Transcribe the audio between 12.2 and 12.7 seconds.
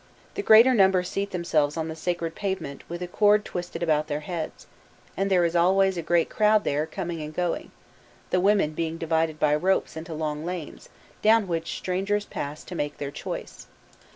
pass